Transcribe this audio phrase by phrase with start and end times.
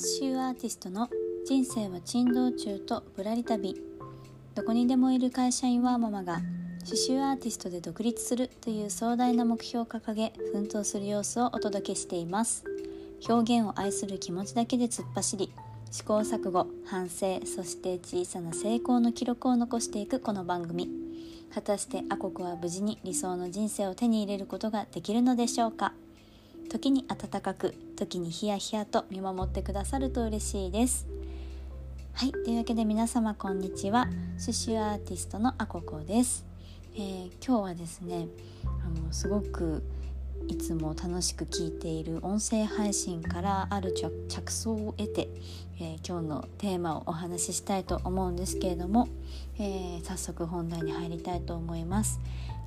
[0.00, 1.10] 刺繍アーティストの
[1.46, 3.76] 人生は珍道中とぶらり旅
[4.54, 6.40] どこにでもいる会社員ワーママが
[6.88, 12.64] 刺繍アーティストで独立するという壮大な目標を掲げ奮闘する様子をお届けしています。
[13.28, 15.52] 表現を愛する気持ちだけで突っ走り
[15.90, 20.88] 試行錯誤反省そして小さな成功の記録を残していくこの番組。
[21.54, 25.92] 果たしてアコクは無事に理想の人生を手に入れることができるのでしょうか？
[26.70, 31.06] 時に温かく時にヒヤヒヤと見守ってくださると嬉しいです。
[32.14, 34.06] はいというわけで皆様こんにちは。
[34.38, 36.46] 刺繍アーティストのアココです、
[36.94, 38.28] えー、今日はですね
[38.64, 39.82] あのすごく
[40.48, 45.28] いつも楽しく聞いている音声配信からある着想を得て、
[45.78, 49.08] えー、今日のテーマをお話ししたいと思うんですけれども、
[49.58, 52.18] えー、早速本題に入りたいと思います。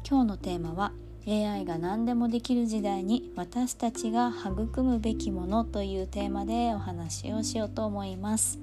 [0.08, 0.92] 今日のテーマは
[1.26, 8.59] AI が何でもできる時代に私たちが育むべきものというテーマでお話をしようと思います、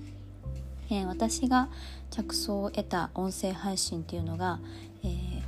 [0.91, 1.71] えー、私が
[2.11, 4.61] 着想を得た音声配信っていうのが、
[5.03, 5.41] えー、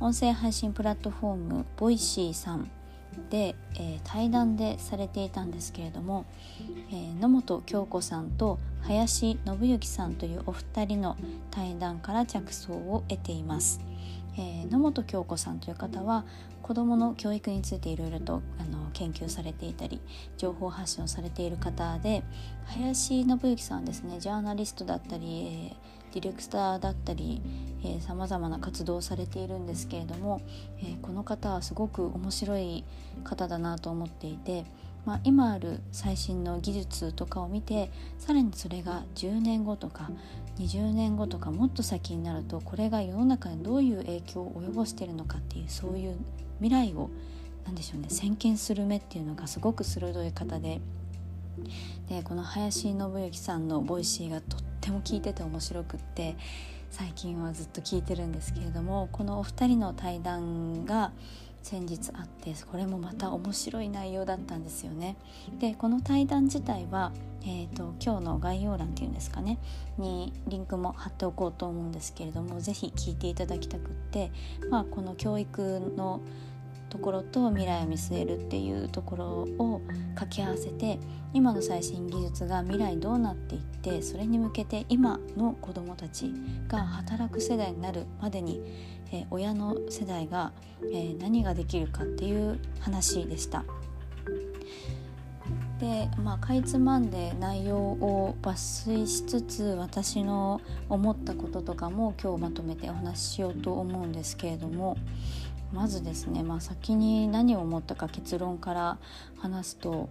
[0.00, 2.70] 音声配信プラットフォームボイシーさん
[3.28, 6.24] で、えー、対談でされていたんですけれども、
[6.90, 11.16] え、野本京子さんと林信之さんというお二人の
[11.50, 13.80] 対談から着想を得ています。
[14.36, 16.24] えー、野本京子さんという方は
[16.64, 20.00] 子どもの教育についていろいろとあの研究されていたり
[20.38, 22.22] 情報発信をされている方で
[22.64, 25.74] 林信之さんですねジャーナリストだったり、
[26.10, 27.42] えー、ディレクターだったり
[28.00, 30.40] さまざまな活動をされているんですけれども、
[30.80, 32.82] えー、この方はすごく面白い
[33.24, 34.64] 方だなと思っていて。
[35.04, 40.10] まあ、今ある最新の技術とかを見てさらにそれが10年後とか
[40.58, 46.16] 20年後とかもっと先になるとこれが世の中にどういう影響を及ぼしているのかっていうそういう
[46.60, 47.10] 未来を
[47.66, 50.80] 何でしょうね先見する目っていうのがすごく鋭い方で。
[52.08, 56.36] でこの林信之さんのボイシーがとっても聞いてて面白くって
[56.90, 61.12] 最近はずっと聞いてるんですけれどもこのお二人の対談が
[61.64, 65.16] 先日あってこれもまた面白い内容だったんですよね。
[65.58, 67.10] でこの対談自体は、
[67.42, 69.58] えーと、今日の概要欄っていうんですかね
[69.96, 74.30] にリンクも貼っておこうと思うんですけれども是非聞いていただきたくって、
[74.68, 76.20] まあ、この教育の
[76.90, 79.24] ところと未来を見据えるっていうところ
[79.58, 79.80] を
[80.14, 81.00] 掛け合わせて
[81.32, 86.32] 今の最新技術が未来どうなっていってそれに向けて今の子どもたち
[86.68, 88.60] が働く世代になるまでに、
[89.12, 90.52] え、親の世代が、
[90.92, 93.64] え、何ができるかっていう話でした。
[95.80, 104.96] でまあかいつまんで内容を抜粋しつつ私の思ったこととかも今日まとめてお話ししようと思うんですけれども
[105.72, 108.98] まずですね、まあ、先に何を思ったか結論から
[109.38, 110.08] 話すと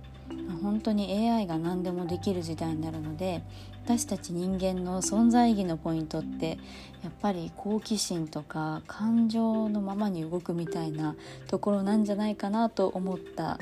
[0.61, 3.43] 本当に AI が何でもできる時代になるので
[3.85, 6.57] 私たち人間の存在意義のポイントって
[7.03, 11.15] やっぱり好奇心とか感情のままに動くみたいな
[11.47, 13.57] ところなんじゃないかなと思ったっ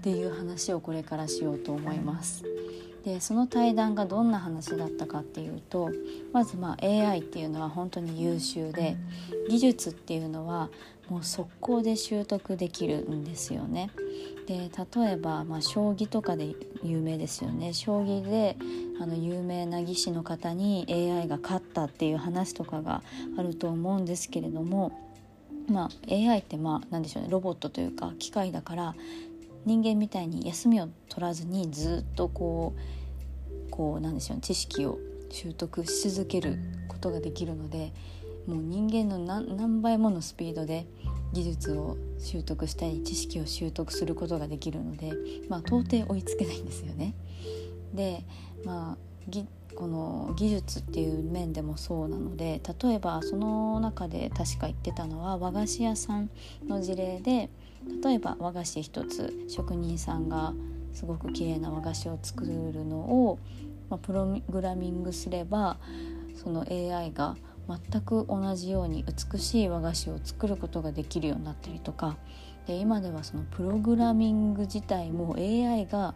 [0.00, 2.44] ていう話をこれからしようと思います。
[3.04, 5.90] でその対談がどんな話だったかっていうと
[6.32, 8.96] まずまあ AI っていうのは本当に優秀で
[9.48, 10.70] 技術っていうのは
[11.08, 13.90] もう速攻で習得できるんですよね。
[14.46, 17.72] で例えば、まあ、将棋とかで有名ですよね。
[17.72, 18.56] 将棋で
[19.00, 23.02] あの有名な棋士の方に AI が勝ったっていう話とかが
[23.36, 24.92] あると思うんですけれども、
[25.68, 27.28] まあ、AI ってまあ何でしょうね。
[27.30, 28.94] ロボットというか機械だから
[29.64, 36.56] 人間みたいに休みを取らずにずっとこうこうなんでしょう、ね、知識を習得し続ける
[36.86, 37.92] ことができるので
[38.46, 40.86] もう人間の何倍ものスピードで
[41.36, 45.12] 技術を習得したり知識を習得することができるので、
[45.50, 47.12] まあ、到底追いつけないんですよね。
[47.92, 48.24] で
[48.64, 56.30] まあこの技術っていう面でもそうなので例えばその中で確か言ってたのは和菓子屋さん
[56.66, 57.50] の事例で
[58.02, 60.54] 例えば和菓子一つ職人さんが
[60.94, 63.38] すごく綺麗な和菓子を作るのを、
[63.90, 65.76] まあ、プログラミングすれば
[66.34, 67.36] その AI が
[67.68, 72.16] 全く同じように美しい和菓子を作ることができるようになったりとか
[72.66, 76.14] で今ではそのプログラミング自体も AI が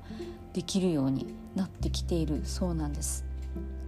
[0.53, 3.25] できるようになってきているそうなんです。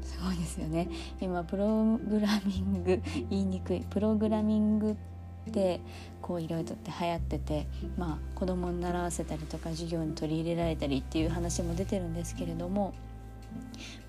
[0.03, 0.88] すごいですよね
[1.20, 3.00] 今プログラミング
[3.31, 5.81] 言いにくいプログラミングって
[6.20, 7.67] こういろいろとって流行ってて、
[7.97, 12.94] まあ、子供に習わせたりとか授業に取り入れられたりっていう話も出てるんですけれども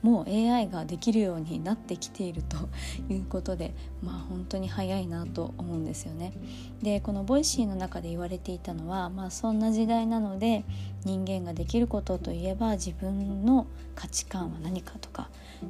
[0.01, 2.57] もう AI ができるようになってきていると
[3.11, 6.33] いうことでまあ本当に早いなと思うんですよね。
[6.81, 10.65] でこのボイシーの中で言われていたのは、まあ、そんな時代なので
[11.05, 15.29] 人間ができることといえば自分の価値観は何かとか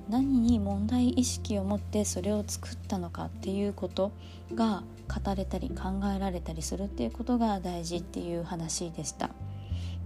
[0.09, 4.11] 何に問題意識を持ってそれを作ったのかっていうこと
[4.55, 9.29] が語れたり考えられたりするっていうことが大事っていう話でした。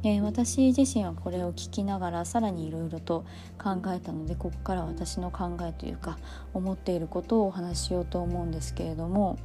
[0.07, 3.25] えー、私自身はこれを聞きながらさらにいろいろと
[3.61, 6.17] 考えたのでここから私の考えというか
[6.53, 9.37] 思っていることをお話ししようと思うんですけれども、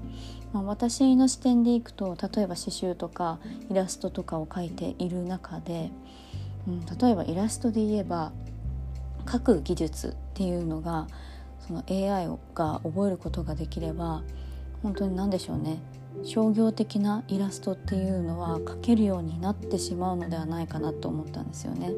[0.53, 5.91] まあ、私の視点でいくと例えば刺繍とかイラストとかを描いている中で、
[6.69, 8.33] うん、例えばイラストで言えば
[9.27, 11.09] 描く技術っていうのが
[11.67, 14.23] その AI が覚えることができれば
[14.83, 15.81] 本当に何でしょうね
[16.25, 21.91] 商業的なイラストっていうのは描けるようになってしまうのではないかなと思ったんですよね。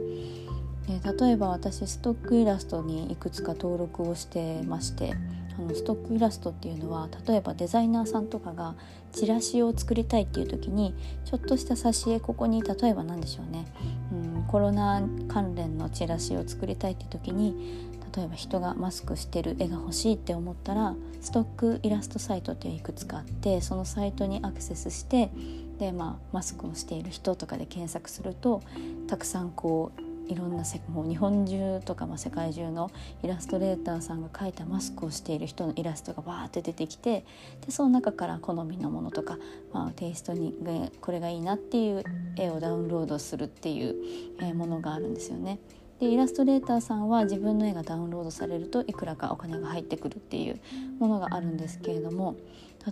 [0.86, 5.14] で例えば私ストックイラストにいくつか登録をしてまして
[5.58, 8.74] あのストックイラストっていうのは例えばデザイナーさんとかが
[9.12, 10.94] チラシを作りたいっていう時に
[11.24, 13.64] ちょっとした挿絵ここに例えば何でしょうね、
[14.12, 25.30] うん、コロナ関連のチラシを作りたいって時に例えば人がマスクしてる絵が欲しいって思ったらストックイラストサイトっていういくつかあってそのサイトにアクセスして
[25.78, 28.62] で、まあ、マスクをしている人とかで検索すると
[29.08, 32.90] たくさんこういろんなせもう日本中とか、まあ、世界中の
[33.22, 37.24] イラストレーターさんが描いたマスクをしている人のイラストがバーって出てきて
[37.64, 39.38] でその中から好みのものとか、
[39.72, 40.54] まあ、テイストに
[41.00, 42.04] これがいいなっていう
[42.36, 45.58] 絵をダウンロードするっていうものがあるんですよね。
[46.00, 50.60] でイラストレーターさんは自分の絵がダウンロードされるといくらかお金が入ってくるっていう
[50.98, 52.34] ものがあるんですけれども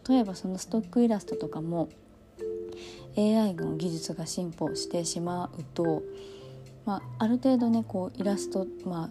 [0.08, 1.88] 例えばそのストックイラストとかも
[3.16, 6.02] AI の技術が進歩してしまうと、
[6.84, 9.10] まあ、ある程度ねこうイラストまあ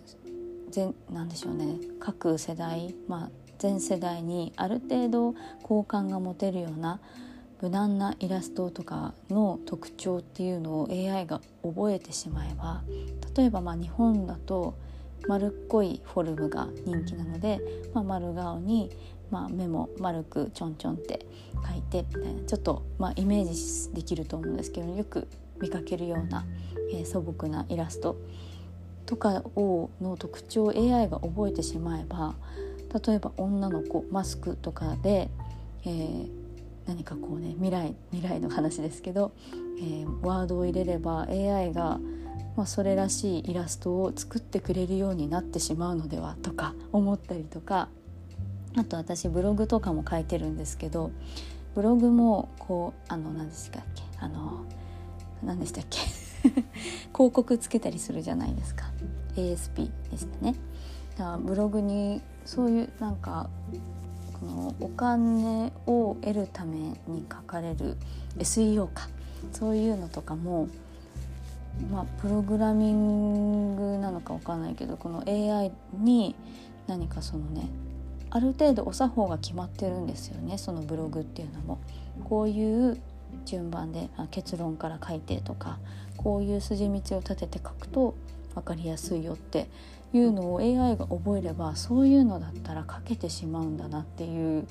[0.71, 3.29] 全なんでしょうね各世代、まあ、
[3.59, 6.99] 全世代にある程度好感が持てるような
[7.61, 12.81] 無難なイラストとかの特徴っていうのを AI が覚えてしまえば
[13.35, 14.75] 例えばまあ日本だと
[15.27, 17.59] 丸っこいフォルムが人気なので、
[17.93, 18.89] まあ、丸顔に、
[19.29, 25.27] まあ、目も丸くちょんちょんって描いてみたいなちょっと、まあ、イメージできると思うんですけどよく
[25.61, 26.45] 見かけるような、
[26.91, 28.17] えー、素朴なイラスト
[29.05, 32.35] とかをの特徴を AI が覚えてしまえば
[33.05, 35.29] 例えば女の子マスクとかで、
[35.85, 36.29] えー、
[36.87, 39.31] 何かこうね未来未来の話ですけど、
[39.79, 41.99] えー、ワードを入れれば AI が、
[42.55, 47.89] まあ、それらしいイラストを作ってくれるようになってしまうのではとか思ったりとか
[48.77, 51.11] あと私ブログとかも書いてるんですけど
[51.75, 54.65] ブログもこうあの何ですかっけあの
[55.43, 55.99] 何でしたっけ？
[57.13, 58.85] 広告つけたりするじゃないですか
[59.35, 60.55] ASP でしたね。
[61.17, 63.49] だからブログにそういうなんか
[64.39, 66.77] このお金を得るため
[67.07, 67.97] に書かれる
[68.37, 69.07] SEO か
[69.51, 70.67] そういうのとかも
[71.91, 76.35] まあプログラミングなのか分かんないけどこの AI に
[76.87, 77.69] 何かそのね
[78.31, 81.77] ある程度お作法が決まってるんですよねそのブログっていうのも。
[82.25, 82.97] こういう
[83.45, 85.79] 順番で結論から書いてとか
[86.17, 88.15] こういう筋道を立てて書くと
[88.53, 89.67] 分かりやすいよって
[90.13, 94.67] いうのを AI が覚えればそういうのだったら書けてしまうんだなっていう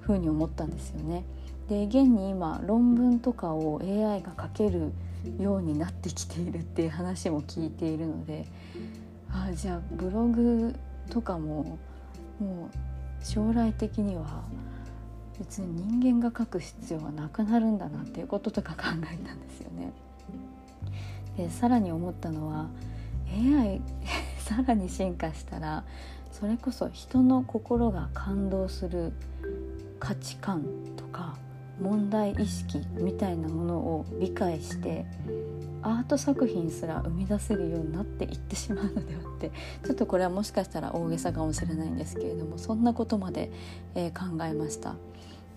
[0.00, 1.24] ふうに思ったんですよね。
[1.68, 4.92] で現に今論文とかを AI が書ける
[5.40, 8.46] ようになってきているっていう話も聞いているので
[9.30, 10.74] あじゃあブログ
[11.10, 11.78] とかも
[12.38, 14.44] もう将来的には
[15.38, 19.92] 別に人間が書く必要はなくなるんだなっていうこととか考えたんですよね。
[21.36, 22.68] でさらに思ったのは
[23.30, 23.80] AI
[24.38, 25.84] さらに進化したら
[26.32, 29.12] それこそ人の心が感動する
[29.98, 30.64] 価値観
[30.96, 31.36] とか
[31.80, 35.04] 問題意識みたいなものを理解して
[35.82, 39.50] アート作品すら生み出せるようになっていってしまうのではって
[39.84, 43.52] ちょっとこれはもしかしたら大げさかもしれないんですけれどもそんなことまで、
[43.94, 44.96] えー、考えました。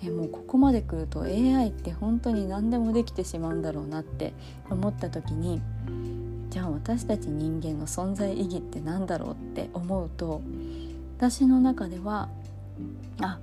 [0.01, 4.33] えもうここまで来ると AI って本当に何でもできてしまうんだろうなって
[4.69, 5.61] 思った時に
[6.49, 10.41] じゃあ私たち人間の存在意義って何だろうって思うと
[11.17, 12.29] 私の中では
[13.21, 13.39] あ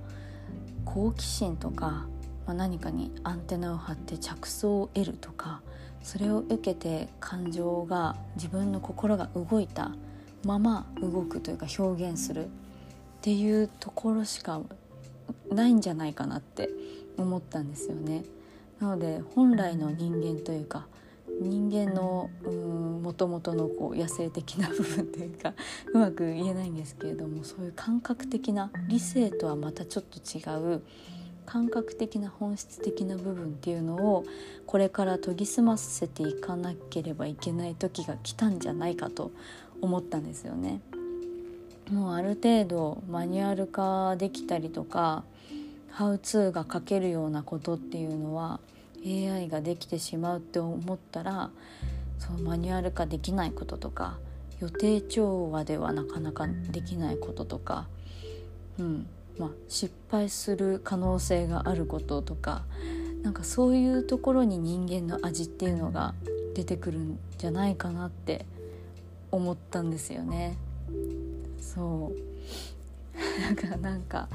[0.83, 2.07] 好奇心とか、
[2.47, 5.61] まあ、何かにアンテナを張って着想を得るとか
[6.01, 9.91] それを受けて感情が自分の心が動いた
[10.45, 12.49] まま動くというか表現するっ
[13.21, 14.61] ていうところしか
[15.51, 16.69] ないんじゃないかなって
[17.17, 18.23] 思ったんですよね。
[18.79, 20.87] なので本来の人間というか
[21.41, 22.29] 人間の
[23.03, 25.53] もともとのこう野生的な部分というか
[25.93, 30.41] うまく言えないんですけれどもそういう感覚的な理性とはまたちょっと違
[30.75, 30.81] う
[31.47, 34.25] 感覚的な本質的な部分っていうのを
[34.65, 39.31] これから研ぎ澄ませていかなければいけない時が来たんじゃないかと
[39.81, 40.81] 思ったんですよね。
[41.89, 45.23] もうある程度マニュアル化できたりとか
[45.89, 48.59] ハウツーが書けるようなことっていうのは
[49.05, 51.49] AI ができてしまうって思ったら
[52.19, 54.17] そうマニュアル化できないこととか
[54.59, 57.87] 予定調和ではなかなかできないこととか、
[58.79, 59.07] うん
[59.39, 62.63] まあ、失敗する可能性があることとか
[63.23, 66.13] なんかそういうところに人間の味っていうのが
[66.55, 68.45] 出てくるんじゃないかなって
[69.31, 70.57] 思ったんですよね。
[71.59, 74.29] そうだからなんか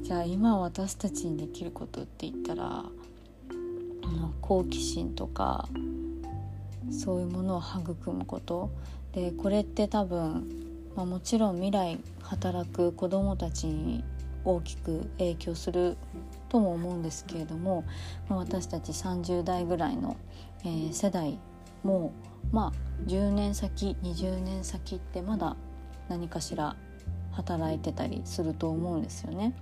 [0.00, 2.84] じゃあ今私たちにできることって言ったら
[4.40, 5.68] 好奇心とか
[6.90, 8.70] そういうものを育むこと
[9.12, 14.04] でこれって多分、まあ、もちろん未来働く子どもたちに
[14.44, 15.96] 大きく影響する
[16.48, 17.84] とも思うんですけれども、
[18.28, 20.16] まあ、私たち30代ぐらいの、
[20.64, 21.38] えー、世代
[21.82, 22.12] も
[22.52, 22.72] まあ
[23.06, 25.56] 10年先20年先ってまだ
[26.08, 26.76] 何かしら
[27.32, 29.54] 働いてたりすると思うんですよね。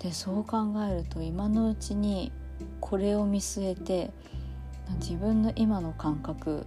[0.00, 2.30] でそう考えると今のうちに
[2.80, 4.10] これを見据えて
[5.00, 6.66] 自分の今の感覚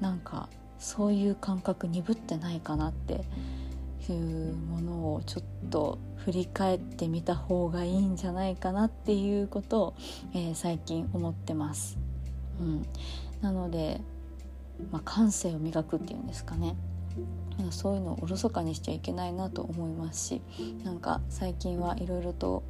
[0.00, 0.48] なんか
[0.82, 3.24] そういう感覚鈍ってないかなって
[4.10, 9.94] いうものをちょっと振り返ってみた方がいいんじゃないかなっていうことを、
[10.34, 11.98] えー、最近思ってます。
[12.60, 12.86] うん、
[13.40, 14.00] なので、
[14.90, 16.76] まあ、感性を磨くっていうんですかね
[17.70, 20.42] そういうのをおろそかにしちゃいけないなと思いますし
[20.84, 22.62] なんか最近はいろいろと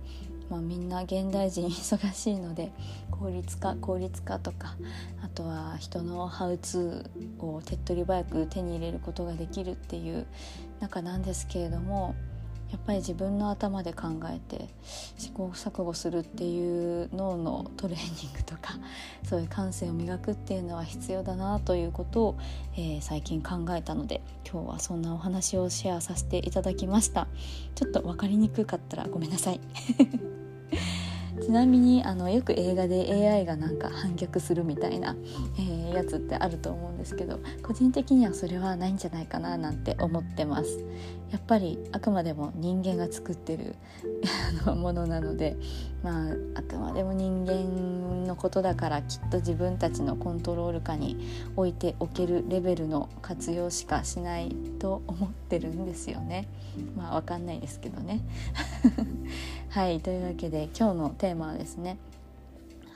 [0.52, 2.72] まあ、みんな現代人 忙しいので
[3.10, 4.76] 効率化効率化とか
[5.24, 10.26] あとは人のハウツーを手っ取り早く手に入れることができるっていう
[10.80, 12.14] 中なんですけれども
[12.70, 14.68] やっぱり自分の頭で考えて
[15.16, 18.78] 試行錯誤するっていう脳のトレーニングとか
[19.24, 22.38] そういう感性を磨くっていうのは必要だなということを、
[22.74, 27.26] えー、最近考えたので今日はそんなお話をシェアさせていただきました。
[27.74, 29.60] ちょっと分かりにくかったらごめんなさい。
[31.42, 35.16] ちなみにあのよく映画で AI がなんか反逆するみたいな、
[35.58, 40.84] えー、やつってあると思うんですけど個人的にはそれはないんじゃないかななんて思ってます。
[41.32, 43.74] やっぱりあくまでも人間が作ってる
[44.76, 45.56] ものなので
[46.02, 51.16] まああくまでも人間のことだからきっと自分たちのコントロール下に
[51.56, 56.48] 置いておけるレベルの活用しかしないと思ってるんですよね。
[56.96, 58.20] まあわかんないですけどね。
[59.70, 61.98] はいというわけで今日のテーマはですね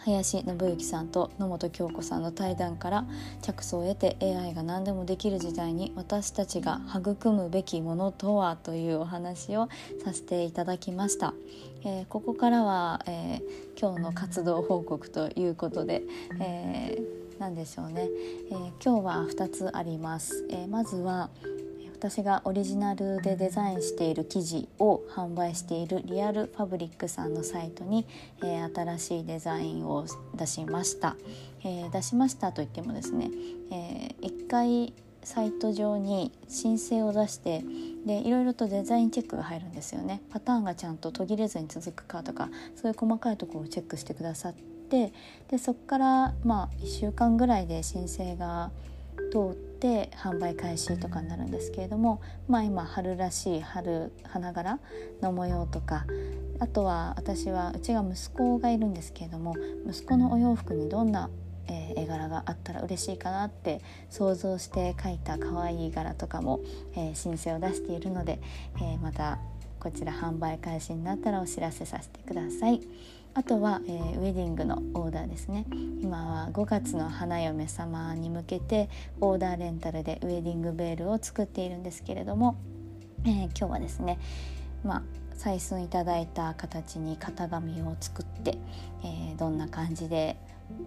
[0.07, 3.07] 林信之さんと野本京子さんの対談から
[3.43, 9.69] 着想を得て AI が何でもできる時代に私たちが育むべきものとはというお話を
[10.05, 11.35] させていただきました、
[11.85, 16.05] えー、ここからは、えー、今日の活動報告ということで、
[16.41, 18.09] えー、何でしょうね、
[18.51, 21.31] え今日は2つあります、えまずは
[21.97, 28.07] 私がオリジナルでデザインしている生地を販売しているリアルファブリックさんのサイトに、
[28.43, 31.17] えー、新しいデザインを出しました、
[31.65, 33.31] えー、出しましたといってもですね、
[33.73, 34.93] えー、1回
[35.25, 37.65] サイト上に申請を出して
[38.05, 40.21] でいろいろとデザインチェックが入るんですよね。
[40.31, 44.55] パターンがちゃんと途切れずに続くかとかそういう細かいところをチェックしてくださっ
[44.89, 45.13] て
[45.49, 48.71] でそこからまあ1週間ぐらいで申請が
[49.33, 54.79] 通って販売開始とかになるんですけれどもまあ今春らしい春花柄
[55.21, 56.07] の模様とか
[56.59, 59.55] あとは私はうちが息子がいるんですけれども
[59.89, 61.31] 息子のお洋服にどんな、
[61.69, 66.61] え、絵柄があったら嬉しいかなって想像して描いた可愛い柄とかも、
[66.97, 68.41] え、申請を出しているので、
[68.81, 69.39] え、また
[69.79, 72.81] こちら販売開始になったらお知らせさせてください。
[73.37, 75.67] あとは、えー、ウェディングのオーダーですね
[76.01, 78.89] 今は5月の花嫁様に向けて
[79.21, 82.57] オーダーレンタルでウェディングベールを作っているんですけれども、
[83.27, 84.19] えー、今日はですね
[84.83, 85.03] まあ
[85.37, 88.57] 採寸いただいた形に型紙を作って、
[89.05, 90.39] えー、どんな感じで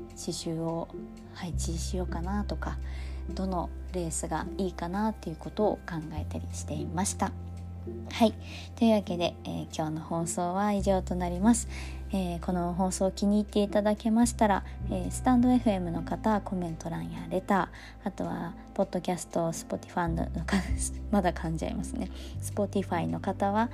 [0.10, 0.88] 刺繍を
[1.36, 2.80] 配置しようかなとか
[3.30, 7.32] どのレースがいいかなっていうことを考えたりしていました。
[8.12, 8.34] はい。
[8.76, 11.68] というわけで、えー、今日の放送は以上となります、
[12.12, 20.28] えー、この放送気に入っていただけましたら、えー、スタンド FM の方はコメント欄やレターあとはポッドキャストスポティファンの
[21.12, 22.10] まだ噛んじゃいますね。
[22.40, 23.70] スポティファイの方は、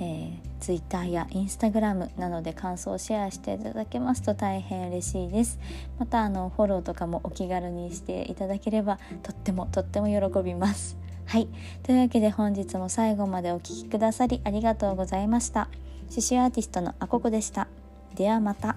[0.00, 5.58] ー、Twitter や Instagram などで感想をシェアしていただけますと大変嬉しいです。
[5.98, 10.96] またあのフォローとかもお気軽にしていただければとってもとっても喜びます。
[11.28, 11.48] はい。
[11.82, 15.68] というわけで本日も最後までお聴きくださりありがとうございました。
[16.08, 17.68] 刺繍アーティストのあここでした。
[18.14, 18.76] ではまた。